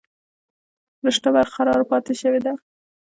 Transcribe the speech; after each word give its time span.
رشته 1.05 1.27
برقرار 1.35 1.81
پاتې 1.89 2.13
شوې 2.21 2.39
ده 2.45 2.53